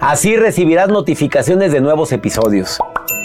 [0.00, 2.78] Así recibirás notificaciones de nuevos episodios.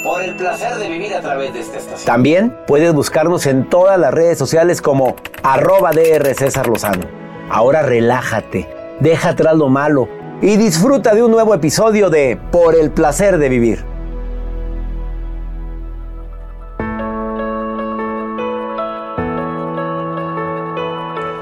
[0.04, 2.06] Por el placer de vivir a través de esta estación.
[2.06, 7.06] También puedes buscarnos en todas las redes sociales como arroba DR César Lozano.
[7.50, 8.68] Ahora relájate,
[9.00, 10.10] deja atrás lo malo
[10.42, 13.86] y disfruta de un nuevo episodio de Por el placer de vivir.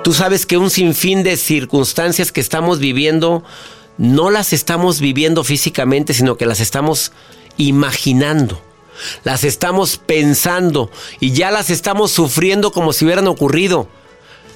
[0.04, 3.44] Tú sabes que un sinfín de circunstancias que estamos viviendo
[3.98, 7.12] no las estamos viviendo físicamente, sino que las estamos
[7.58, 8.62] imaginando.
[9.24, 13.88] Las estamos pensando y ya las estamos sufriendo como si hubieran ocurrido.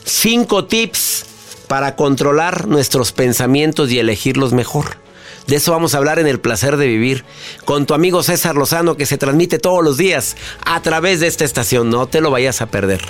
[0.06, 1.26] Cinco tips
[1.68, 4.98] para controlar nuestros pensamientos y elegirlos mejor.
[5.48, 7.24] De eso vamos a hablar en el placer de vivir
[7.66, 11.46] con tu amigo César Lozano que se transmite todos los días a través de esta
[11.46, 11.90] estación.
[11.90, 13.02] No te lo vayas a perder.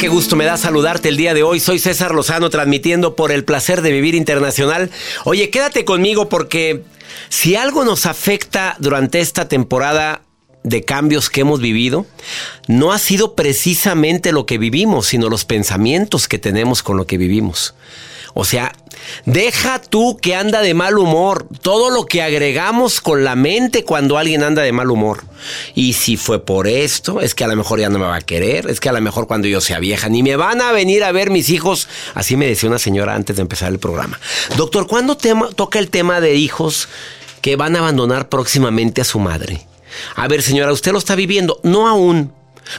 [0.00, 1.60] Qué gusto me da saludarte el día de hoy.
[1.60, 4.90] Soy César Lozano transmitiendo por el placer de vivir internacional.
[5.24, 6.84] Oye, quédate conmigo porque
[7.28, 10.22] si algo nos afecta durante esta temporada
[10.64, 12.06] de cambios que hemos vivido,
[12.66, 17.18] no ha sido precisamente lo que vivimos, sino los pensamientos que tenemos con lo que
[17.18, 17.74] vivimos.
[18.34, 18.72] O sea,
[19.24, 24.18] deja tú que anda de mal humor, todo lo que agregamos con la mente cuando
[24.18, 25.24] alguien anda de mal humor.
[25.74, 28.20] Y si fue por esto, es que a lo mejor ya no me va a
[28.20, 31.04] querer, es que a lo mejor cuando yo sea vieja ni me van a venir
[31.04, 31.88] a ver mis hijos.
[32.14, 34.20] Así me decía una señora antes de empezar el programa.
[34.56, 36.88] Doctor, ¿cuándo toca el tema de hijos
[37.40, 39.66] que van a abandonar próximamente a su madre?
[40.14, 42.32] A ver, señora, usted lo está viviendo, no aún,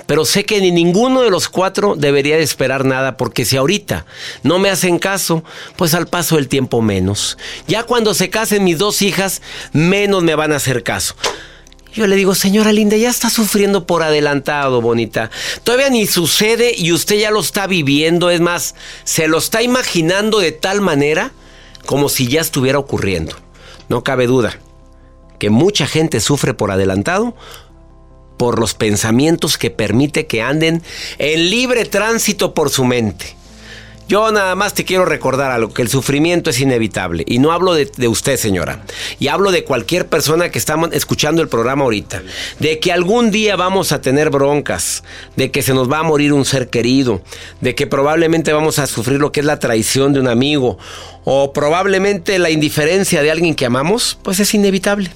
[0.05, 4.05] pero sé que ni ninguno de los cuatro debería de esperar nada, porque si ahorita
[4.43, 5.43] no me hacen caso,
[5.75, 7.37] pues al paso del tiempo menos.
[7.67, 9.41] Ya cuando se casen mis dos hijas,
[9.73, 11.15] menos me van a hacer caso.
[11.93, 15.29] Yo le digo, señora linda, ya está sufriendo por adelantado, bonita.
[15.63, 18.29] Todavía ni sucede y usted ya lo está viviendo.
[18.29, 21.31] Es más, se lo está imaginando de tal manera
[21.85, 23.35] como si ya estuviera ocurriendo.
[23.89, 24.57] No cabe duda
[25.37, 27.35] que mucha gente sufre por adelantado
[28.41, 30.81] por los pensamientos que permite que anden
[31.19, 33.35] en libre tránsito por su mente.
[34.07, 37.23] Yo nada más te quiero recordar algo, que el sufrimiento es inevitable.
[37.27, 38.83] Y no hablo de, usted, señora.
[39.19, 42.23] Y hablo de cualquier persona que está escuchando el programa ahorita.
[42.57, 45.03] De que algún día vamos a tener broncas.
[45.35, 47.21] De que se nos va a morir un ser querido.
[47.61, 50.79] De que probablemente vamos a sufrir lo que es la traición de un amigo.
[51.25, 54.17] O probablemente la indiferencia de alguien que amamos.
[54.23, 55.11] Pues es inevitable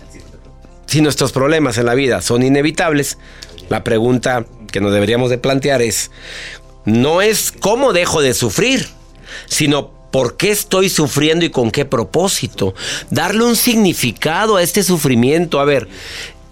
[0.86, 3.18] si nuestros problemas en la vida son inevitables,
[3.70, 6.12] la pregunta que nos deberíamos de plantear es,
[6.86, 8.88] no es cómo dejo de sufrir,
[9.48, 12.74] sino por qué estoy sufriendo y con qué propósito.
[13.10, 15.60] Darle un significado a este sufrimiento.
[15.60, 15.90] A ver,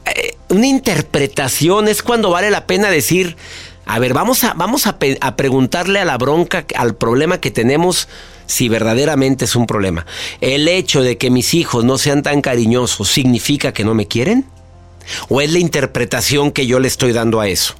[0.06, 3.38] eh, una interpretación es cuando vale la pena decir,
[3.86, 8.08] a ver, vamos a, vamos a, a preguntarle a la bronca, al problema que tenemos,
[8.46, 10.06] si verdaderamente es un problema.
[10.42, 14.46] ¿El hecho de que mis hijos no sean tan cariñosos significa que no me quieren?
[15.30, 17.76] ¿O es la interpretación que yo le estoy dando a eso?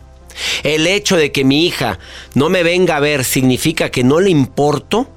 [0.64, 2.00] ¿El hecho de que mi hija
[2.34, 5.08] no me venga a ver significa que no le importo?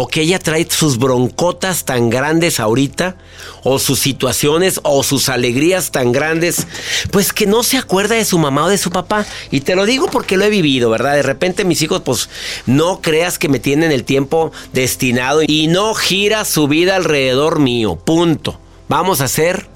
[0.00, 3.16] O que ella trae sus broncotas tan grandes ahorita,
[3.64, 6.68] o sus situaciones, o sus alegrías tan grandes,
[7.10, 9.26] pues que no se acuerda de su mamá o de su papá.
[9.50, 11.14] Y te lo digo porque lo he vivido, ¿verdad?
[11.14, 12.28] De repente mis hijos, pues
[12.64, 17.96] no creas que me tienen el tiempo destinado y no gira su vida alrededor mío,
[17.96, 18.60] punto.
[18.86, 19.66] Vamos a ser,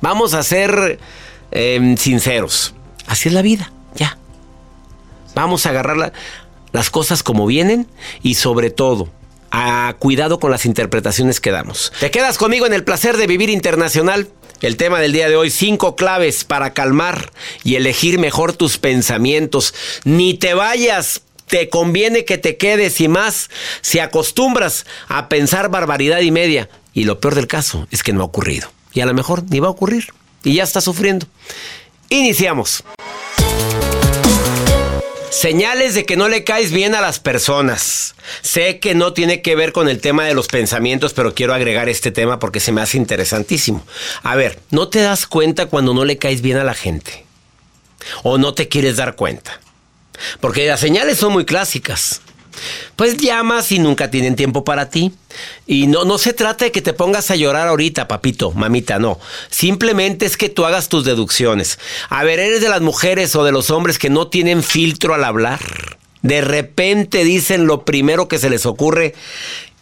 [0.00, 1.00] vamos a ser
[1.50, 2.72] em, sinceros.
[3.08, 4.16] Así es la vida, ya.
[5.34, 6.12] Vamos a agarrarla
[6.72, 7.86] las cosas como vienen
[8.22, 9.10] y sobre todo
[9.50, 11.92] a cuidado con las interpretaciones que damos.
[12.00, 14.28] ¿Te quedas conmigo en el placer de vivir internacional?
[14.60, 19.72] El tema del día de hoy, cinco claves para calmar y elegir mejor tus pensamientos.
[20.04, 23.50] Ni te vayas, te conviene que te quedes y más
[23.82, 26.68] si acostumbras a pensar barbaridad y media.
[26.92, 28.70] Y lo peor del caso es que no ha ocurrido.
[28.92, 30.08] Y a lo mejor ni va a ocurrir.
[30.42, 31.26] Y ya está sufriendo.
[32.08, 32.82] Iniciamos.
[35.30, 38.14] Señales de que no le caes bien a las personas.
[38.40, 41.88] Sé que no tiene que ver con el tema de los pensamientos, pero quiero agregar
[41.88, 43.84] este tema porque se me hace interesantísimo.
[44.22, 47.26] A ver, ¿no te das cuenta cuando no le caes bien a la gente?
[48.22, 49.60] ¿O no te quieres dar cuenta?
[50.40, 52.22] Porque las señales son muy clásicas.
[52.96, 55.12] Pues llamas y nunca tienen tiempo para ti.
[55.66, 59.18] Y no, no se trata de que te pongas a llorar ahorita, papito, mamita, no.
[59.50, 61.78] Simplemente es que tú hagas tus deducciones.
[62.08, 65.24] A ver, ¿eres de las mujeres o de los hombres que no tienen filtro al
[65.24, 65.60] hablar?
[66.22, 69.14] De repente dicen lo primero que se les ocurre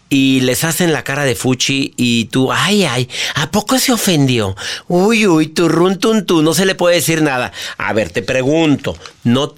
[0.08, 4.54] y les hacen la cara de fuchi y tú, ay, ay, ¿a poco se ofendió?
[4.86, 7.52] Uy, uy, tu run, tun, tu, no se le puede decir nada.
[7.78, 9.54] A ver, te pregunto, ¿no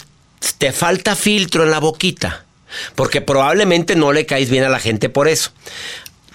[0.59, 2.45] te falta filtro en la boquita?
[2.95, 5.51] Porque probablemente no le caes bien a la gente por eso.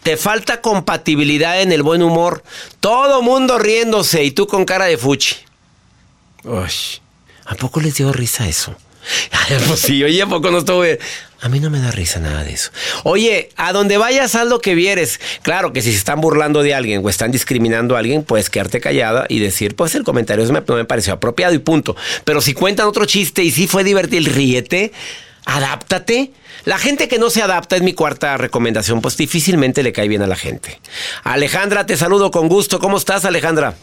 [0.03, 2.43] Te falta compatibilidad en el buen humor.
[2.79, 5.35] Todo mundo riéndose y tú con cara de fuchi.
[6.43, 6.69] Uy,
[7.45, 8.75] ¿a poco les dio risa eso?
[9.67, 10.99] pues sí, oye, ¿a poco no estuve?
[11.41, 12.71] A mí no me da risa nada de eso.
[13.03, 15.19] Oye, a donde vayas, haz lo que vieres.
[15.41, 18.79] Claro que si se están burlando de alguien o están discriminando a alguien, puedes quedarte
[18.79, 21.97] callada y decir, pues el comentario no me pareció apropiado y punto.
[22.23, 24.93] Pero si cuentan otro chiste y sí fue divertido, ríete,
[25.45, 26.31] adáptate.
[26.65, 30.21] La gente que no se adapta es mi cuarta recomendación, pues difícilmente le cae bien
[30.21, 30.79] a la gente.
[31.23, 32.79] Alejandra, te saludo con gusto.
[32.79, 33.75] ¿Cómo estás, Alejandra?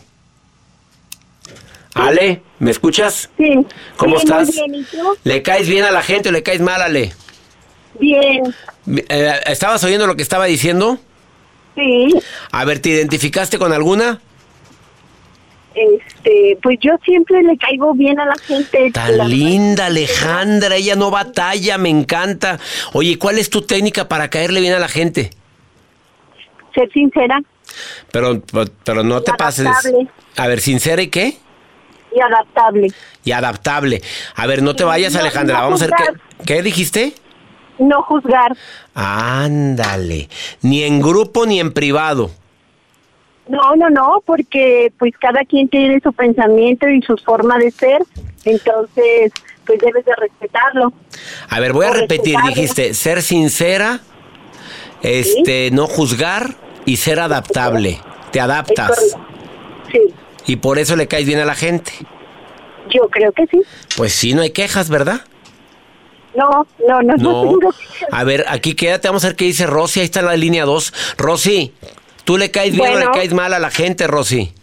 [1.95, 3.29] Ale, ¿me escuchas?
[3.37, 3.67] Sí.
[3.97, 4.53] ¿Cómo estás?
[4.53, 5.17] Bien, ¿y tú?
[5.25, 7.13] ¿Le caes bien a la gente o le caes mal, Ale?
[7.99, 8.55] Bien.
[9.09, 10.99] Eh, ¿Estabas oyendo lo que estaba diciendo?
[11.75, 12.09] Sí.
[12.53, 14.21] A ver, ¿te identificaste con alguna?
[16.23, 18.91] Este, pues yo siempre le caigo bien a la gente.
[18.93, 22.59] Tan La- linda Alejandra, ella no batalla, me encanta.
[22.93, 25.31] Oye, ¿cuál es tu técnica para caerle bien a la gente?
[26.75, 27.41] Ser sincera
[28.13, 28.43] Pero,
[28.85, 29.67] pero no te pases.
[29.67, 30.09] Adaptable.
[30.37, 31.37] A ver, sincera y qué?
[32.13, 32.89] y adaptable.
[33.25, 34.03] Y adaptable.
[34.35, 35.59] A ver, no te vayas, no- Alejandra.
[35.59, 36.45] no Vamos a ver qué.
[36.45, 37.15] ¿Qué dijiste?
[37.79, 38.57] No juzgar.
[38.95, 40.29] Ándale.
[40.63, 42.31] Ni en grupo ni en privado.
[43.51, 48.01] No, no, no, porque pues cada quien tiene su pensamiento y su forma de ser.
[48.45, 49.33] Entonces,
[49.67, 50.93] pues debes de respetarlo.
[51.49, 52.35] A ver, voy a repetir.
[52.37, 52.49] respetarlo.
[52.49, 54.01] Dijiste ser sincera,
[55.03, 56.55] este, no juzgar
[56.85, 57.99] y ser adaptable.
[58.31, 59.17] Te adaptas.
[59.91, 60.01] Sí,
[60.47, 61.93] Y por eso le caes bien a la gente.
[62.89, 63.61] yo creo que sí.
[63.97, 65.23] Pues sí, no hay quejas, ¿verdad?
[66.37, 67.71] No, no, no, no, No.
[68.13, 69.99] A ver, aquí quédate, vamos a ver qué dice Rosy.
[69.99, 70.95] Ahí está la línea 2.
[71.19, 71.75] Rosy,
[72.31, 74.55] ¿tú le caes bien o le caes mal a la gente, Rosy?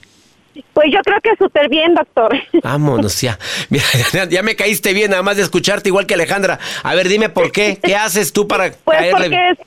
[0.74, 2.34] Pues yo creo que súper bien, doctor.
[2.64, 3.38] Vámonos ya.
[3.68, 3.84] Mira,
[4.14, 6.60] ya, ya me caíste bien, nada más de escucharte igual que Alejandra.
[6.82, 7.78] A ver, dime por qué.
[7.84, 9.64] ¿Qué haces tú para Pues caerle porque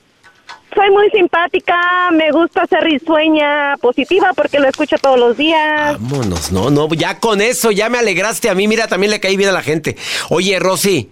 [0.75, 1.79] soy muy simpática,
[2.13, 6.01] me gusta ser risueña positiva porque lo escucho todos los días.
[6.01, 9.37] Vámonos, no, no, ya con eso, ya me alegraste a mí, mira, también le caí
[9.37, 9.99] bien a la gente.
[10.31, 11.11] Oye, Rosy,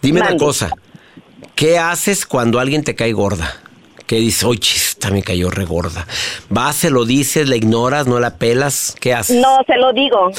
[0.00, 0.70] dime una cosa,
[1.54, 3.60] ¿qué haces cuando alguien te cae gorda?
[4.10, 4.42] ¿Qué dices?
[4.42, 6.04] Oye, esta me cayó regorda.
[6.48, 8.96] ¿Vas, se lo dices, la ignoras, no la pelas?
[8.98, 9.40] ¿Qué haces?
[9.40, 10.32] No, se lo digo.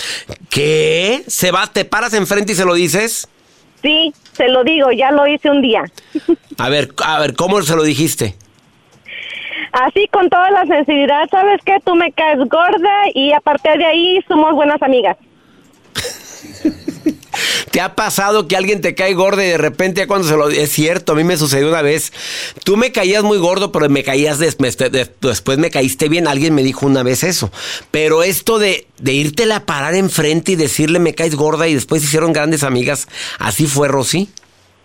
[0.49, 1.23] ¿Qué?
[1.27, 3.29] ¿Se va, te paras enfrente y se lo dices?
[3.81, 5.85] Sí, se lo digo, ya lo hice un día.
[6.57, 8.35] A ver, a ver, ¿cómo se lo dijiste?
[9.71, 11.77] Así con toda la sensibilidad, ¿sabes qué?
[11.85, 15.15] Tú me caes gorda y a partir de ahí somos buenas amigas.
[17.71, 20.49] ¿Te ha pasado que alguien te cae gordo y de repente cuando se lo...
[20.49, 22.11] Es cierto, a mí me sucedió una vez.
[22.65, 24.53] Tú me caías muy gordo, pero me caías de-
[25.21, 26.27] después me caíste bien.
[26.27, 27.49] Alguien me dijo una vez eso.
[27.89, 32.03] Pero esto de, de irte a parar enfrente y decirle me caes gorda y después
[32.03, 33.07] hicieron grandes amigas,
[33.39, 34.29] ¿así fue, Rosy?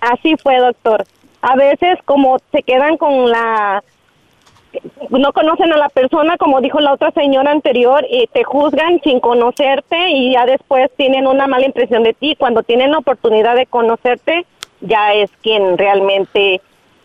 [0.01, 1.05] Así fue, doctor.
[1.43, 3.83] A veces como se quedan con la...
[5.11, 9.21] No conocen a la persona, como dijo la otra señora anterior, y te juzgan sin
[9.21, 12.37] conocerte y ya después tienen una mala impresión de ti.
[12.39, 14.47] Cuando tienen la oportunidad de conocerte,
[14.81, 16.61] ya es quien realmente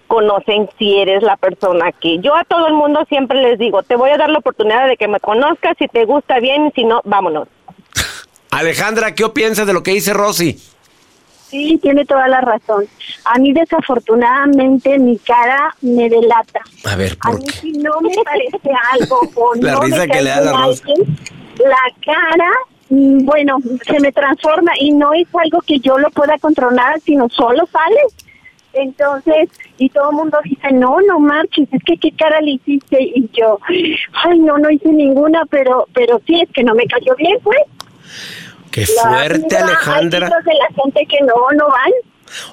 [0.07, 3.95] conocen si eres la persona que yo a todo el mundo siempre les digo, te
[3.95, 6.99] voy a dar la oportunidad de que me conozcas, si te gusta bien, si no,
[7.05, 7.47] vámonos.
[8.51, 10.59] Alejandra, ¿qué piensas de lo que dice Rosy?
[11.51, 12.86] Sí, tiene toda la razón.
[13.25, 16.62] A mí desafortunadamente mi cara me delata.
[16.86, 17.51] A ver, A ¿por mí qué?
[17.60, 20.51] si no me parece algo o La no risa me que cae le da la
[20.53, 20.84] Rosa.
[20.88, 21.17] alguien,
[21.60, 22.51] la cara,
[22.89, 27.27] mm, bueno, se me transforma y no es algo que yo lo pueda controlar, sino
[27.29, 28.00] solo sale.
[28.74, 32.98] Entonces, y todo el mundo dice, no, no marches, es que qué cara le hiciste.
[33.03, 37.13] Y yo, ay, no, no hice ninguna, pero pero sí, es que no me cayó
[37.17, 37.58] bien, pues.
[38.71, 40.27] Qué fuerte, Alejandra.
[40.27, 41.91] Hay de la gente que no, no van.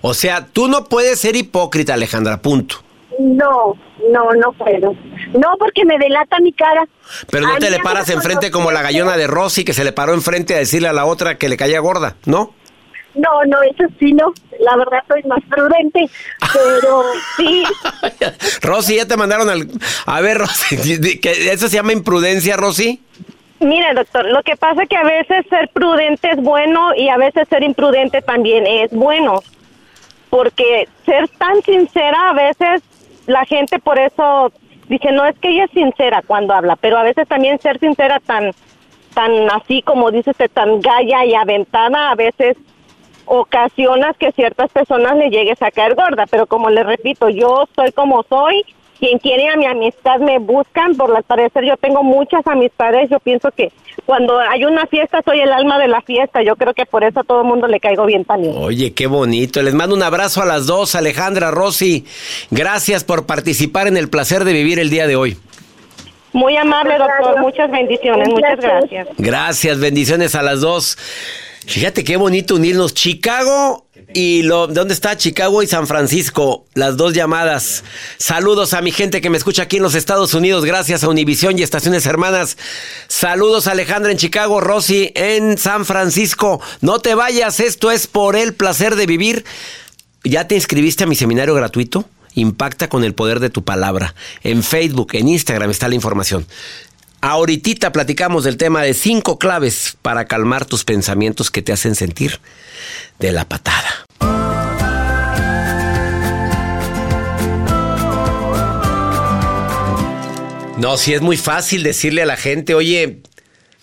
[0.02, 2.82] O sea, tú no puedes ser hipócrita, Alejandra, punto.
[3.18, 3.74] No,
[4.10, 4.94] no, no puedo.
[5.32, 6.86] No, porque me delata mi cara.
[7.30, 9.92] Pero no A te le paras enfrente como la gallona de Rosy que se le
[9.92, 12.54] paró enfrente a decirle a la otra que le caía gorda, ¿no?
[13.14, 14.32] No, no, eso sí, no.
[14.60, 16.08] La verdad soy más prudente.
[16.52, 17.02] Pero
[17.36, 17.64] sí,
[18.62, 19.68] Rosy, ya te mandaron al...
[20.06, 20.76] A ver, Rosy,
[21.22, 23.02] ¿eso se llama imprudencia, Rosy?
[23.60, 27.16] Mire, doctor, lo que pasa es que a veces ser prudente es bueno y a
[27.16, 29.40] veces ser imprudente también es bueno.
[30.30, 32.82] porque ser tan sincera a veces
[33.26, 34.52] la gente por eso
[34.88, 38.20] dice, no es que ella es sincera cuando habla, pero a veces también ser sincera
[38.20, 38.52] tan
[39.14, 42.56] tan así como dice usted, tan galla y aventada, a veces
[43.24, 47.90] ocasionas que ciertas personas le llegues a caer gorda, pero como le repito, yo soy
[47.92, 48.64] como soy,
[48.98, 53.20] quien quiere a mi amistad me buscan, por la parecer yo tengo muchas amistades, yo
[53.20, 53.70] pienso que
[54.06, 57.20] cuando hay una fiesta soy el alma de la fiesta, yo creo que por eso
[57.20, 58.54] a todo el mundo le caigo bien también.
[58.56, 62.04] Oye, qué bonito, les mando un abrazo a las dos, Alejandra, Rosy,
[62.50, 65.36] gracias por participar en el placer de vivir el día de hoy.
[66.32, 69.08] Muy amable, doctor, muchas bendiciones, muchas gracias.
[69.16, 70.98] Gracias, bendiciones a las dos.
[71.66, 72.94] Fíjate qué bonito unirnos.
[72.94, 76.66] Chicago y lo, ¿dónde está Chicago y San Francisco?
[76.74, 77.84] Las dos llamadas.
[78.16, 81.58] Saludos a mi gente que me escucha aquí en los Estados Unidos, gracias a Univisión
[81.58, 82.56] y Estaciones Hermanas.
[83.08, 86.60] Saludos a Alejandra en Chicago, Rosy en San Francisco.
[86.80, 89.44] No te vayas, esto es por el placer de vivir.
[90.24, 92.06] ¿Ya te inscribiste a mi seminario gratuito?
[92.34, 94.14] Impacta con el poder de tu palabra.
[94.42, 96.46] En Facebook, en Instagram está la información.
[97.20, 102.40] Ahorita platicamos del tema de cinco claves para calmar tus pensamientos que te hacen sentir
[103.18, 104.06] de la patada.
[110.78, 113.20] No, si es muy fácil decirle a la gente, oye,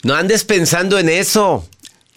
[0.03, 1.67] no andes pensando en eso.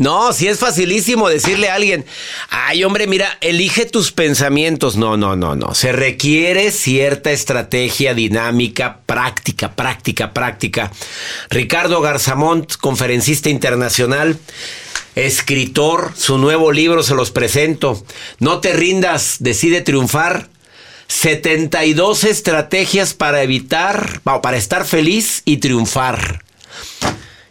[0.00, 2.04] No, si es facilísimo decirle a alguien,
[2.50, 4.96] ay hombre, mira, elige tus pensamientos.
[4.96, 5.74] No, no, no, no.
[5.74, 10.92] Se requiere cierta estrategia dinámica, práctica, práctica, práctica.
[11.50, 14.38] Ricardo Garzamont, conferencista internacional,
[15.16, 18.00] escritor, su nuevo libro se los presento.
[18.38, 20.48] No te rindas, decide triunfar.
[21.08, 26.44] 72 estrategias para evitar, para estar feliz y triunfar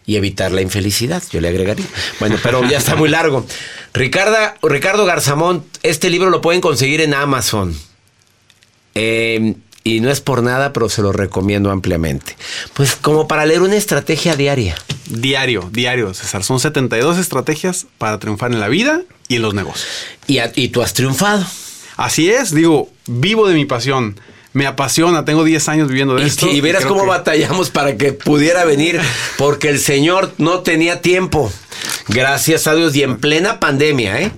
[0.07, 1.85] y evitar la infelicidad, yo le agregaría.
[2.19, 3.45] Bueno, pero ya está muy largo.
[3.93, 7.77] Ricarda, Ricardo Garzamont, este libro lo pueden conseguir en Amazon.
[8.95, 12.37] Eh, y no es por nada, pero se lo recomiendo ampliamente.
[12.73, 14.75] Pues como para leer una estrategia diaria.
[15.07, 16.43] Diario, diario, César.
[16.45, 19.89] Son 72 estrategias para triunfar en la vida y en los negocios.
[20.25, 21.45] Y, y tú has triunfado.
[21.97, 24.17] Así es, digo, vivo de mi pasión
[24.57, 26.47] me apasiona, tengo 10 años viviendo de esto.
[26.47, 28.99] Y, verás cómo batallamos para que pudiera venir,
[29.37, 31.51] porque el Señor no tenía tiempo.
[32.07, 34.31] Gracias a Dios y en plena pandemia, ¿eh?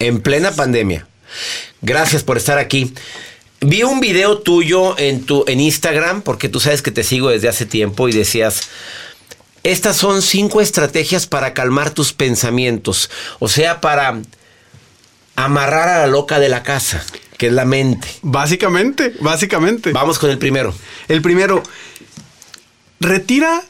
[0.00, 1.06] En plena pandemia.
[1.80, 2.92] Gracias por estar aquí.
[3.62, 7.48] Vi un video tuyo en tu en Instagram, porque tú sabes que te sigo desde
[7.48, 8.68] hace tiempo y decías,
[9.62, 14.20] estas son cinco estrategias para calmar tus pensamientos, o sea, para
[15.36, 17.02] amarrar a la loca de la casa
[17.36, 18.08] que es la mente.
[18.22, 19.92] Básicamente, básicamente.
[19.92, 20.74] Vamos con el primero.
[21.08, 21.62] El primero,
[23.00, 23.62] retira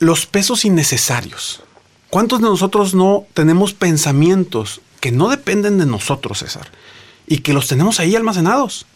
[0.00, 1.62] los pesos innecesarios.
[2.10, 6.70] ¿Cuántos de nosotros no tenemos pensamientos que no dependen de nosotros, César?
[7.26, 8.86] Y que los tenemos ahí almacenados.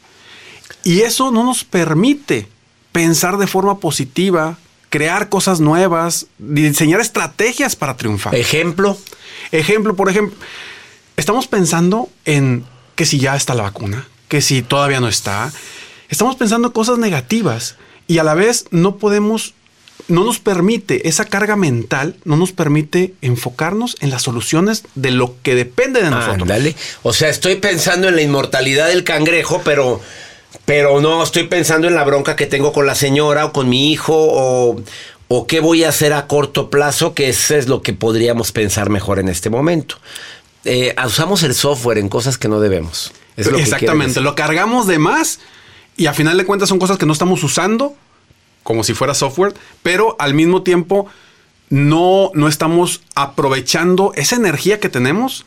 [0.85, 2.49] Y eso no nos permite
[2.93, 4.59] pensar de forma positiva,
[4.91, 8.35] crear cosas nuevas, diseñar estrategias para triunfar.
[8.35, 8.97] Ejemplo.
[9.51, 10.37] Ejemplo, por ejemplo,
[11.17, 15.53] estamos pensando en que si ya está la vacuna, que si todavía no está.
[16.09, 19.55] Estamos pensando cosas negativas y a la vez no podemos,
[20.09, 25.35] no nos permite, esa carga mental no nos permite enfocarnos en las soluciones de lo
[25.43, 26.49] que depende de nosotros.
[26.49, 26.77] dale.
[27.03, 30.01] O sea, estoy pensando en la inmortalidad del cangrejo, pero,
[30.65, 33.93] pero no estoy pensando en la bronca que tengo con la señora o con mi
[33.93, 34.83] hijo o,
[35.29, 38.91] o qué voy a hacer a corto plazo, que eso es lo que podríamos pensar
[38.91, 39.97] mejor en este momento.
[40.65, 43.13] Eh, usamos el software en cosas que no debemos.
[43.37, 45.41] Exactamente, lo cargamos de más
[45.97, 47.97] y a final de cuentas son cosas que no estamos usando
[48.63, 51.07] como si fuera software, pero al mismo tiempo
[51.71, 55.47] no, no estamos aprovechando esa energía que tenemos,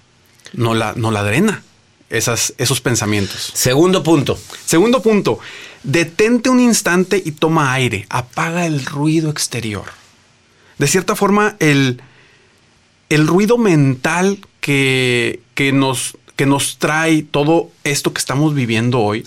[0.54, 1.64] no la, no la drena
[2.10, 3.52] esas, esos pensamientos.
[3.54, 4.38] Segundo punto.
[4.66, 5.40] Segundo punto,
[5.84, 9.86] detente un instante y toma aire, apaga el ruido exterior.
[10.78, 12.02] De cierta forma, el,
[13.10, 19.24] el ruido mental que, nos, que nos trae todo esto que estamos viviendo hoy,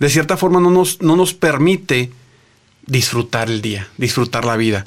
[0.00, 2.10] de cierta forma no nos, no nos permite
[2.84, 4.84] disfrutar el día, disfrutar la vida.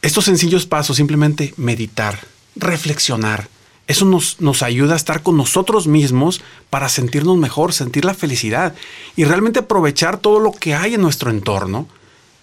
[0.00, 2.20] Estos sencillos pasos, simplemente meditar,
[2.54, 3.48] reflexionar,
[3.88, 8.76] eso nos, nos, ayuda a estar con nosotros mismos para sentirnos mejor, sentir la felicidad
[9.16, 11.88] y realmente aprovechar todo lo que hay en nuestro entorno,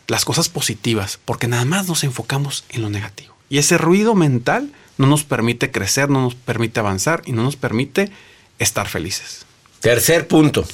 [0.07, 3.35] las cosas positivas, porque nada más nos enfocamos en lo negativo.
[3.49, 7.55] Y ese ruido mental no nos permite crecer, no nos permite avanzar y no nos
[7.55, 8.11] permite
[8.59, 9.45] estar felices.
[9.79, 10.65] Tercer punto.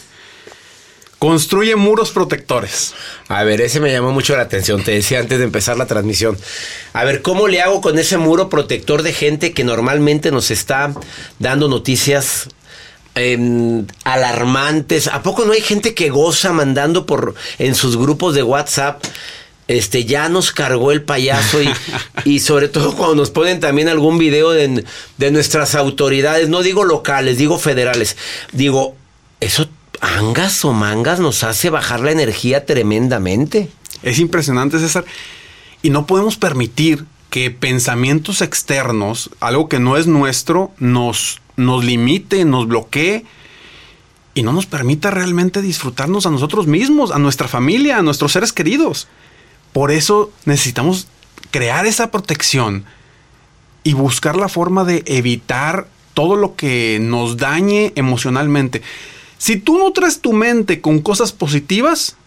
[1.18, 2.94] Construye muros protectores.
[3.28, 6.38] A ver, ese me llamó mucho la atención, te decía antes de empezar la transmisión.
[6.94, 10.94] A ver, ¿cómo le hago con ese muro protector de gente que normalmente nos está
[11.38, 12.48] dando noticias
[13.16, 15.08] em, alarmantes?
[15.08, 19.04] ¿A poco no hay gente que goza mandando por en sus grupos de WhatsApp?
[19.70, 21.70] Este, ya nos cargó el payaso y,
[22.26, 24.84] y sobre todo cuando nos ponen también algún video de,
[25.20, 28.18] de nuestras autoridades, no digo locales, digo federales.
[28.52, 28.96] Digo,
[29.40, 29.70] eso
[30.02, 33.70] angas o mangas nos hace bajar la energía tremendamente.
[34.02, 35.06] Es impresionante, César.
[35.84, 42.44] Y no podemos permitir que pensamientos externos, algo que no es nuestro, nos, nos limite,
[42.44, 43.24] nos bloquee
[44.34, 48.52] y no nos permita realmente disfrutarnos a nosotros mismos, a nuestra familia, a nuestros seres
[48.52, 49.08] queridos.
[49.74, 51.08] Por eso necesitamos
[51.52, 52.86] crear esa protección
[53.84, 58.82] y buscar la forma de evitar todo lo que nos dañe emocionalmente.
[59.38, 62.18] Si tú nutres tu mente con cosas positivas,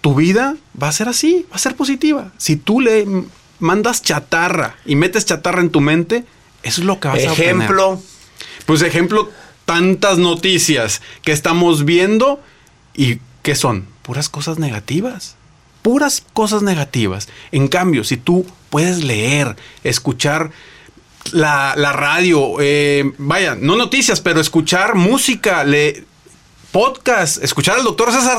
[0.00, 2.32] tu vida va a ser así, va a ser positiva.
[2.38, 3.06] Si tú le
[3.60, 6.24] mandas chatarra y metes chatarra en tu mente,
[6.62, 7.54] eso es lo que vas a obtener.
[7.54, 8.02] Ejemplo.
[8.66, 9.30] Pues ejemplo,
[9.64, 12.40] tantas noticias que estamos viendo
[12.94, 13.86] y ¿qué son?
[14.02, 15.36] Puras cosas negativas
[15.82, 17.28] puras cosas negativas.
[17.52, 20.50] En cambio, si tú puedes leer, escuchar
[21.32, 26.04] la, radio, eh, vaya, no noticias, pero escuchar música, le,
[26.70, 28.38] podcast, escuchar al doctor César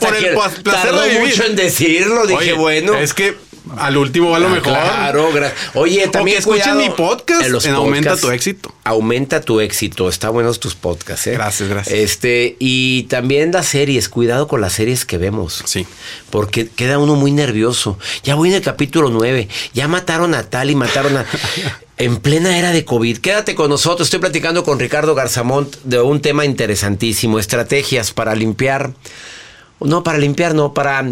[0.00, 1.28] por el placer de vivir.
[1.28, 2.94] mucho en decirlo, dije, bueno.
[2.94, 3.36] Es que
[3.76, 4.72] al último va lo ah, mejor.
[4.72, 5.70] Claro, gracias.
[5.74, 7.64] Oye, también escuchen mi podcast.
[7.64, 8.72] En aumenta tu éxito.
[8.84, 10.08] Aumenta tu éxito.
[10.08, 11.32] Está buenos tus podcasts, ¿eh?
[11.32, 11.98] Gracias, gracias.
[11.98, 14.08] Este, y también las series.
[14.08, 15.62] Cuidado con las series que vemos.
[15.66, 15.86] Sí.
[16.30, 17.98] Porque queda uno muy nervioso.
[18.22, 19.48] Ya voy en el capítulo 9.
[19.74, 21.26] Ya mataron a tal y mataron a.
[21.96, 23.18] en plena era de COVID.
[23.18, 24.06] Quédate con nosotros.
[24.06, 27.40] Estoy platicando con Ricardo Garzamont de un tema interesantísimo.
[27.40, 28.92] Estrategias para limpiar.
[29.80, 31.04] No, para limpiar, no, para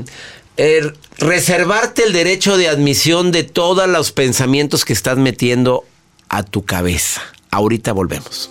[0.57, 5.85] Er, reservarte el derecho de admisión de todos los pensamientos que estás metiendo
[6.29, 7.23] a tu cabeza.
[7.51, 8.51] Ahorita volvemos.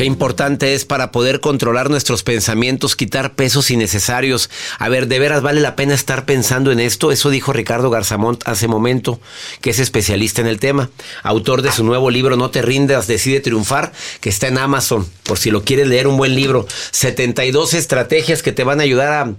[0.00, 4.48] Qué importante es para poder controlar nuestros pensamientos, quitar pesos innecesarios.
[4.78, 7.12] A ver, ¿de veras vale la pena estar pensando en esto?
[7.12, 9.20] Eso dijo Ricardo Garzamont hace momento,
[9.60, 10.88] que es especialista en el tema,
[11.22, 15.38] autor de su nuevo libro No te rindas, decide triunfar, que está en Amazon, por
[15.38, 16.66] si lo quieres leer, un buen libro.
[16.92, 19.34] 72 estrategias que te van a ayudar a,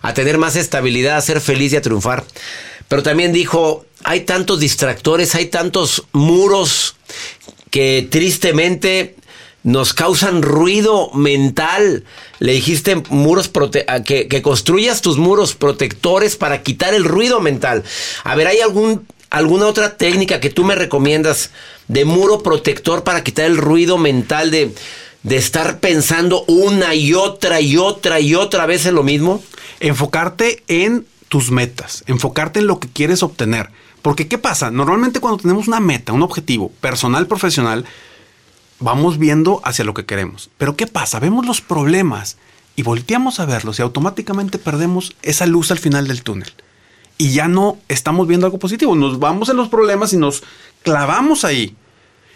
[0.00, 2.24] a tener más estabilidad, a ser feliz y a triunfar.
[2.88, 6.96] Pero también dijo, hay tantos distractores, hay tantos muros
[7.68, 9.14] que tristemente
[9.66, 12.04] nos causan ruido mental.
[12.38, 13.50] Le dijiste muros
[14.04, 17.82] que, que, construyas tus muros protectores para quitar el ruido mental.
[18.22, 21.50] A ver, ¿hay algún, alguna otra técnica que tú me recomiendas
[21.88, 24.72] de muro protector para quitar el ruido mental de,
[25.24, 29.42] de estar pensando una y otra y otra y otra vez en lo mismo?
[29.80, 33.70] Enfocarte en tus metas, enfocarte en lo que quieres obtener.
[34.00, 34.70] Porque ¿qué pasa?
[34.70, 37.84] Normalmente cuando tenemos una meta, un objetivo personal, profesional,
[38.78, 40.50] vamos viendo hacia lo que queremos.
[40.58, 41.20] Pero ¿qué pasa?
[41.20, 42.36] Vemos los problemas
[42.74, 46.52] y volteamos a verlos y automáticamente perdemos esa luz al final del túnel.
[47.18, 48.94] Y ya no estamos viendo algo positivo.
[48.94, 50.42] Nos vamos en los problemas y nos
[50.82, 51.74] clavamos ahí.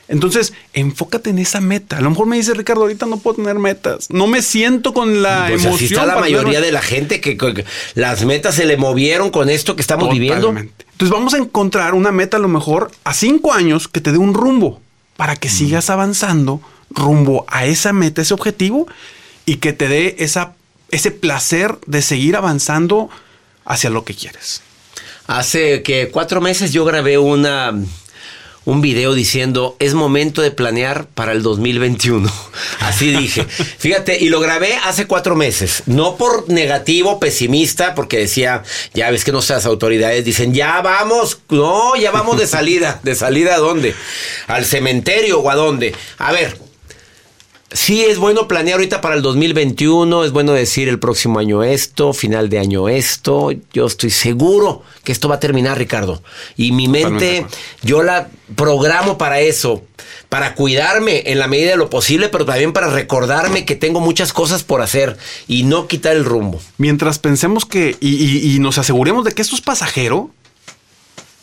[0.08, 1.98] Entonces, enfócate en esa meta.
[1.98, 4.08] A lo mejor me dice Ricardo, ahorita no puedo tener metas.
[4.10, 5.74] No me siento con la pues emoción.
[5.74, 9.76] Así está la mayoría de la gente que, las metas se le movieron con esto
[9.76, 10.48] que estamos viviendo.
[10.48, 14.18] Entonces, vamos a encontrar una meta a lo mejor a cinco años que te dé
[14.18, 14.80] un rumbo
[15.20, 18.88] para que sigas avanzando rumbo a esa meta, ese objetivo
[19.44, 20.54] y que te dé esa,
[20.90, 23.10] ese placer de seguir avanzando
[23.66, 24.62] hacia lo que quieres.
[25.26, 27.74] Hace que cuatro meses yo grabé una
[28.64, 32.30] un video diciendo es momento de planear para el 2021.
[32.80, 33.44] Así dije.
[33.44, 35.84] Fíjate, y lo grabé hace cuatro meses.
[35.86, 38.62] No por negativo, pesimista, porque decía,
[38.94, 43.00] ya ves que nuestras autoridades dicen, ya vamos, no, ya vamos de salida.
[43.02, 43.94] ¿De salida a dónde?
[44.46, 45.94] ¿Al cementerio o a dónde?
[46.18, 46.69] A ver,
[47.72, 52.12] Sí, es bueno planear ahorita para el 2021, es bueno decir el próximo año esto,
[52.12, 53.50] final de año esto.
[53.72, 56.20] Yo estoy seguro que esto va a terminar, Ricardo.
[56.56, 57.46] Y mi mente,
[57.82, 59.84] yo la programo para eso,
[60.28, 64.32] para cuidarme en la medida de lo posible, pero también para recordarme que tengo muchas
[64.32, 66.60] cosas por hacer y no quitar el rumbo.
[66.76, 70.30] Mientras pensemos que y, nos aseguremos de que esto es pasajero,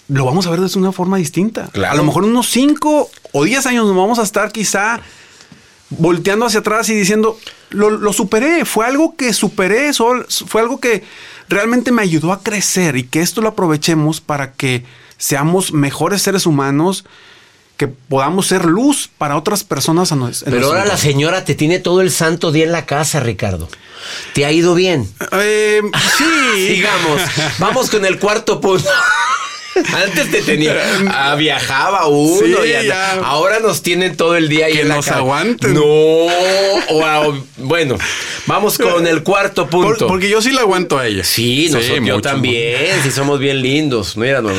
[0.10, 1.70] lo vamos a ver de una forma distinta.
[1.88, 5.02] A lo mejor unos 5 o 10 años nos vamos a estar quizá
[5.90, 11.04] volteando hacia atrás y diciendo, lo, superé, fue algo que superé, fue algo que
[11.50, 14.84] realmente me ayudó a crecer y que esto lo aprovechemos para que
[15.18, 17.06] seamos mejores seres humanos
[17.78, 20.12] que podamos ser luz para otras personas.
[20.12, 23.70] En Pero ahora la señora te tiene todo el santo día en la casa, Ricardo.
[24.34, 25.08] ¿Te ha ido bien?
[25.32, 25.82] Eh,
[26.18, 26.68] sí.
[26.68, 27.22] Sigamos.
[27.60, 28.90] Vamos con el cuarto punto.
[30.04, 30.76] Antes te tenía.
[31.10, 34.90] ah, viajaba uno Sí, y anda- ahora nos tienen todo el día ahí Que en
[34.90, 35.18] la nos casa.
[35.20, 35.74] aguanten.
[35.74, 36.28] No.
[37.58, 37.98] Bueno,
[38.46, 40.08] vamos con el cuarto Por- punto.
[40.08, 41.24] porque yo sí la aguanto a ella.
[41.24, 44.16] Sí, nosotros, yo mucho, también, sí somos bien lindos.
[44.18, 44.56] Mira, no, no.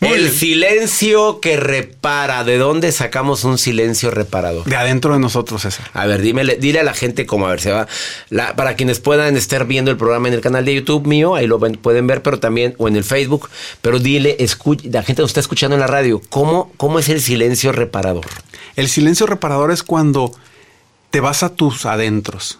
[0.00, 0.32] El bien.
[0.32, 2.42] silencio que repara.
[2.44, 4.64] ¿De dónde sacamos un silencio reparador?
[4.64, 5.90] De adentro de nosotros, César.
[5.92, 7.86] A ver, dile a la gente cómo, a ver, se va.
[8.30, 11.46] La- para quienes puedan estar viendo el programa en el canal de YouTube mío, ahí
[11.46, 13.50] lo ven- pueden ver, pero también, o en el Facebook,
[13.82, 17.20] pero dile, escuch, la gente nos está escuchando en la radio, ¿cómo, cómo es el
[17.20, 18.26] silencio reparador?
[18.76, 20.32] El silencio reparador es cuando
[21.10, 22.58] te vas a tus adentros,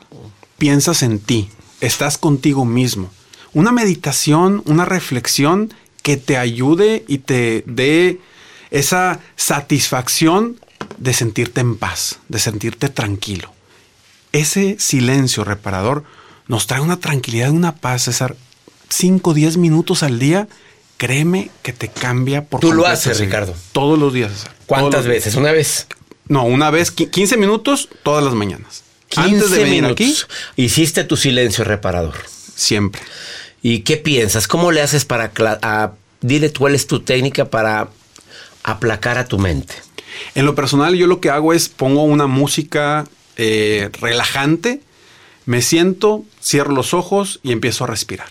[0.59, 1.49] piensas en ti,
[1.81, 3.11] estás contigo mismo.
[3.55, 8.21] Una meditación, una reflexión que te ayude y te dé
[8.71, 10.59] esa satisfacción
[10.99, 13.53] de sentirte en paz, de sentirte tranquilo.
[14.33, 16.05] Ese silencio reparador
[16.47, 18.37] nos trae una tranquilidad, una paz, César.
[18.89, 20.49] 5 o 10 minutos al día,
[20.97, 23.21] créeme que te cambia por Tú lo haces.
[23.21, 23.55] Ricardo.
[23.73, 24.55] Todos los días, César.
[24.67, 25.15] ¿Cuántas días.
[25.17, 25.35] veces?
[25.37, 25.87] ¿Una vez?
[26.27, 28.83] No, una vez, qui- 15 minutos todas las mañanas.
[29.09, 30.27] 15 Antes de venir minutos.
[30.27, 32.15] aquí, Hiciste tu silencio reparador.
[32.57, 33.01] siempre.
[33.63, 34.49] ¿Y qué piensas?
[34.49, 35.33] ¿Cómo le haces para...
[35.63, 35.93] a-
[36.23, 37.89] dile cuál es tu técnica para
[38.63, 39.75] aplacar a tu mente.
[40.35, 44.81] En lo personal, yo lo que hago es pongo una música eh, relajante,
[45.47, 48.29] me siento, cierro los ojos y empiezo a respirar.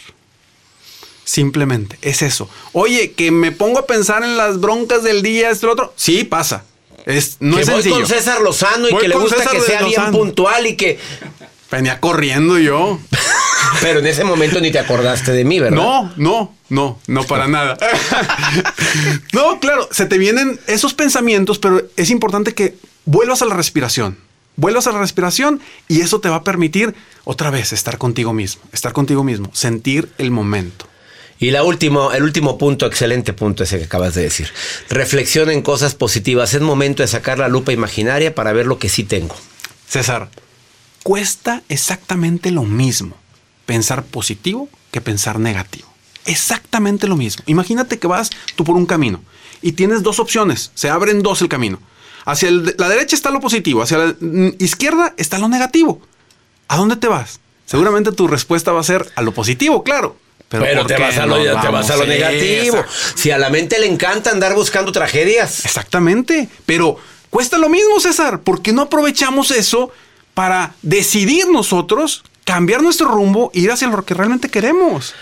[1.24, 2.50] Simplemente, es eso.
[2.74, 5.94] Oye, que me pongo a pensar en las broncas del día, esto y lo otro.
[5.96, 6.64] Sí, pasa.
[7.06, 7.96] Es, no que es voy sencillo.
[8.02, 11.00] con César Lozano y Voy que le gusta César que sea bien puntual y que...
[11.72, 13.00] Venía corriendo yo.
[13.82, 15.78] Pero en ese momento ni te acordaste de mí, ¿verdad?
[15.78, 17.78] No, no, no, no para nada.
[19.34, 24.18] no, claro, se te vienen esos pensamientos, pero es importante que vuelvas a la respiración.
[24.56, 28.62] Vuelvas a la respiración y eso te va a permitir otra vez estar contigo mismo,
[28.74, 30.86] estar contigo mismo, sentir el momento.
[31.40, 34.52] Y la último, el último punto, excelente punto ese que acabas de decir.
[34.90, 36.54] Reflexiona en cosas positivas.
[36.54, 39.34] Es momento de sacar la lupa imaginaria para ver lo que sí tengo.
[39.88, 40.30] César,
[41.04, 43.16] cuesta exactamente lo mismo
[43.66, 45.88] pensar positivo que pensar negativo.
[46.26, 47.44] Exactamente lo mismo.
[47.48, 49.22] Imagínate que vas tú por un camino
[49.62, 50.72] y tienes dos opciones.
[50.76, 51.80] Se abren dos el camino.
[52.26, 56.02] Hacia el la derecha está lo positivo, hacia la mm, izquierda está lo negativo.
[56.68, 57.40] ¿A dónde te vas?
[57.66, 60.18] Seguramente tu respuesta va a ser a lo positivo, claro.
[60.50, 61.90] Pero, Pero, ¿por te, vas a lo, nos te vas vamos?
[61.92, 62.78] a lo Sí, negativo.
[62.78, 62.94] exacto.
[63.16, 65.64] Si a la mente le encanta andar buscando tragedias.
[65.66, 66.50] Exactamente.
[66.66, 66.98] Pero
[67.30, 68.42] cuesta lo mismo, César.
[68.42, 69.92] ¿Por qué no aprovechamos eso
[70.34, 75.14] para decidir nosotros, cambiar nuestro rumbo e ir hacia lo que realmente queremos?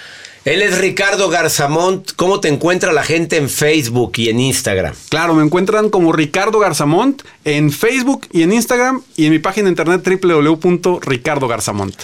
[0.47, 2.11] Él es Ricardo Garzamont.
[2.15, 4.95] ¿Cómo te encuentra la gente en Facebook y en Instagram?
[5.09, 9.65] Claro, me encuentran como Ricardo Garzamont en Facebook y en Instagram y en mi página
[9.65, 11.95] de internet www.ricardogarzamont.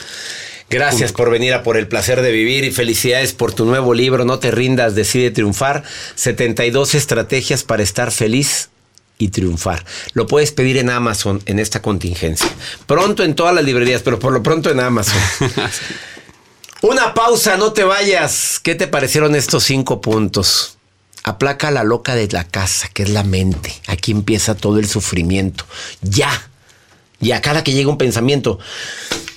[0.70, 4.26] Gracias por venir a Por el Placer de Vivir y felicidades por tu nuevo libro,
[4.26, 5.84] No te rindas, decide triunfar.
[6.16, 8.72] 72 estrategias para estar feliz
[9.18, 9.86] y triunfar.
[10.14, 12.50] Lo puedes pedir en Amazon en esta contingencia.
[12.86, 15.16] Pronto en todas las librerías, pero por lo pronto en Amazon.
[16.82, 18.60] Una pausa, no te vayas.
[18.62, 20.78] ¿Qué te parecieron estos cinco puntos?
[21.24, 23.74] Aplaca a la loca de la casa, que es la mente.
[23.88, 25.66] Aquí empieza todo el sufrimiento.
[26.02, 26.50] Ya.
[27.22, 28.60] Ya, cada que llega un pensamiento,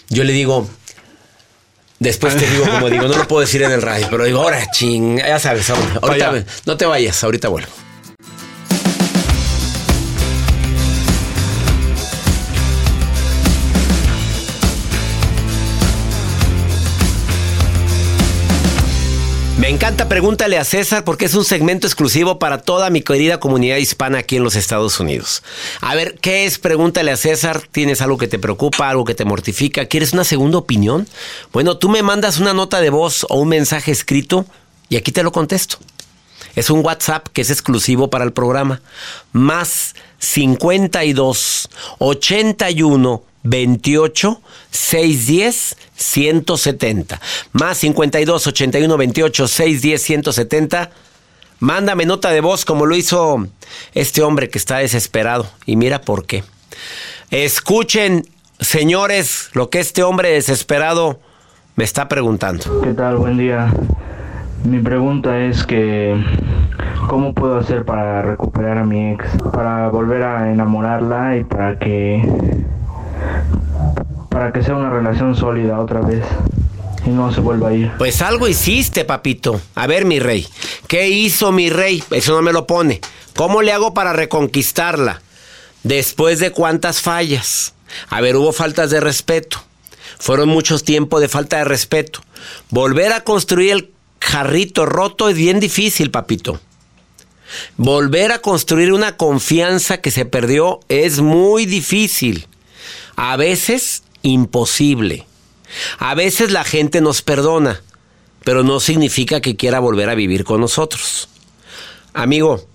[0.08, 0.68] yo le digo,
[1.98, 4.70] Después te digo, como digo, no lo puedo decir en el radio, pero digo, ahora
[4.70, 7.70] ching, ya sabes, ahora- ahorita, no te vayas, ahorita vuelvo.
[19.66, 23.78] Me encanta Pregúntale a César porque es un segmento exclusivo para toda mi querida comunidad
[23.78, 25.42] hispana aquí en los Estados Unidos.
[25.80, 27.62] A ver, ¿qué es Pregúntale a César?
[27.72, 29.86] ¿Tienes algo que te preocupa, algo que te mortifica?
[29.86, 31.08] ¿Quieres una segunda opinión?
[31.52, 34.46] Bueno, tú me mandas una nota de voz o un mensaje escrito
[34.88, 35.78] y aquí te lo contesto.
[36.54, 38.82] Es un WhatsApp que es exclusivo para el programa.
[39.32, 47.20] Más 52 81 28 610 170.
[47.52, 50.90] Más 52 81 28 610 170.
[51.58, 53.46] Mándame nota de voz como lo hizo
[53.94, 55.48] este hombre que está desesperado.
[55.64, 56.44] Y mira por qué.
[57.30, 58.28] Escuchen,
[58.60, 61.18] señores, lo que este hombre desesperado
[61.76, 62.82] me está preguntando.
[62.82, 63.16] ¿Qué tal?
[63.16, 63.72] Buen día.
[64.64, 66.16] Mi pregunta es que
[67.08, 69.26] ¿cómo puedo hacer para recuperar a mi ex?
[69.52, 72.22] Para volver a enamorarla y para que
[74.36, 76.22] para que sea una relación sólida otra vez
[77.06, 77.90] y no se vuelva a ir.
[77.96, 79.62] Pues algo hiciste, papito.
[79.74, 80.46] A ver, mi rey.
[80.88, 82.04] ¿Qué hizo mi rey?
[82.10, 83.00] Eso no me lo pone.
[83.34, 85.22] ¿Cómo le hago para reconquistarla?
[85.84, 87.72] Después de cuántas fallas.
[88.10, 89.62] A ver, hubo faltas de respeto.
[90.18, 92.20] Fueron muchos tiempos de falta de respeto.
[92.68, 96.60] Volver a construir el jarrito roto es bien difícil, papito.
[97.78, 102.46] Volver a construir una confianza que se perdió es muy difícil.
[103.16, 105.26] A veces imposible.
[105.98, 107.82] A veces la gente nos perdona,
[108.44, 111.28] pero no significa que quiera volver a vivir con nosotros.
[112.12, 112.66] Amigo,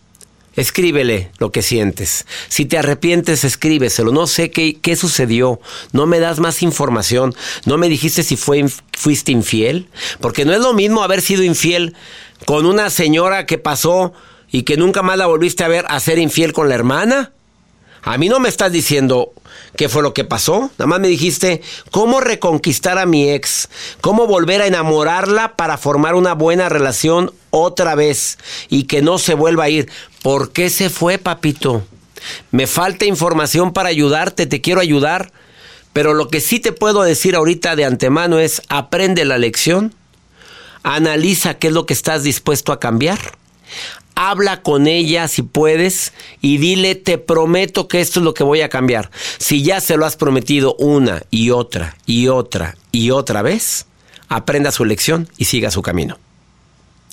[0.53, 2.25] Escríbele lo que sientes.
[2.49, 4.11] Si te arrepientes, escríbeselo.
[4.11, 5.61] No sé qué, qué, sucedió.
[5.93, 7.33] No me das más información.
[7.65, 9.87] No me dijiste si fue, fuiste infiel.
[10.19, 11.95] Porque no es lo mismo haber sido infiel
[12.45, 14.11] con una señora que pasó
[14.51, 17.31] y que nunca más la volviste a ver a ser infiel con la hermana.
[18.03, 19.31] A mí no me estás diciendo
[19.75, 20.71] qué fue lo que pasó.
[20.77, 23.69] Nada más me dijiste cómo reconquistar a mi ex,
[24.01, 28.37] cómo volver a enamorarla para formar una buena relación otra vez
[28.69, 29.89] y que no se vuelva a ir.
[30.21, 31.83] ¿Por qué se fue, papito?
[32.51, 35.31] Me falta información para ayudarte, te quiero ayudar.
[35.93, 39.93] Pero lo que sí te puedo decir ahorita de antemano es aprende la lección,
[40.83, 43.19] analiza qué es lo que estás dispuesto a cambiar
[44.29, 48.61] habla con ella si puedes y dile, te prometo que esto es lo que voy
[48.61, 49.09] a cambiar.
[49.39, 53.87] Si ya se lo has prometido una y otra y otra y otra vez,
[54.29, 56.19] aprenda su lección y siga su camino.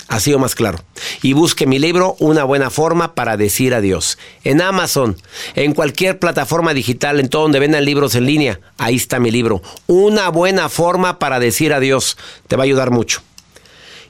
[0.07, 0.79] Ha sido más claro.
[1.21, 4.17] Y busque mi libro Una buena forma para decir adiós.
[4.43, 5.17] En Amazon,
[5.55, 9.61] en cualquier plataforma digital, en todo donde vendan libros en línea, ahí está mi libro.
[9.87, 12.17] Una buena forma para decir adiós.
[12.47, 13.21] Te va a ayudar mucho.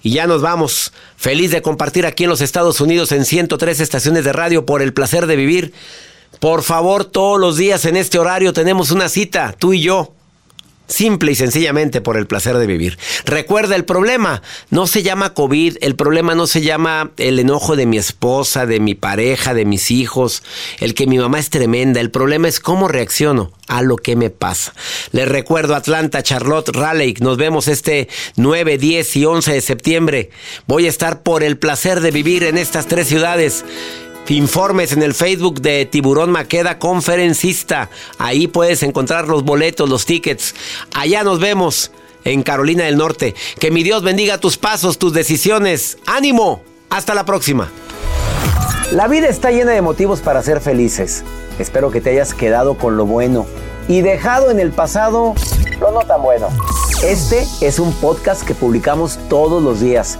[0.02, 0.94] Y ya nos vamos.
[1.18, 4.94] Feliz de compartir aquí en los Estados Unidos en 103 estaciones de radio por el
[4.94, 5.74] placer de vivir.
[6.40, 10.14] Por favor, todos los días en este horario tenemos una cita, tú y yo.
[10.90, 12.98] Simple y sencillamente por el placer de vivir.
[13.24, 17.86] Recuerda, el problema no se llama COVID, el problema no se llama el enojo de
[17.86, 20.44] mi esposa, de mi pareja, de mis hijos,
[20.80, 24.32] el que mi mamá es tremenda, el problema es cómo reacciono a lo que me
[24.32, 24.74] pasa.
[25.12, 30.30] Les recuerdo Atlanta, Charlotte, Raleigh, nos vemos este 9, 10 y 11 de septiembre.
[30.66, 33.64] Voy a estar por el placer de vivir en estas tres ciudades.
[34.30, 37.90] Informes en el Facebook de Tiburón Maqueda Conferencista.
[38.18, 40.56] Ahí puedes encontrar los boletos, los tickets.
[40.94, 41.92] Allá nos vemos
[42.24, 43.36] en Carolina del Norte.
[43.60, 45.98] Que mi Dios bendiga tus pasos, tus decisiones.
[46.06, 46.62] ¡Ánimo!
[46.90, 47.72] Hasta la próxima.
[48.92, 51.24] La vida está llena de motivos para ser felices.
[51.60, 53.46] Espero que te hayas quedado con lo bueno
[53.88, 55.36] y dejado en el pasado
[55.80, 56.50] lo no tan bueno.
[57.04, 60.20] Este es un podcast que publicamos todos los días,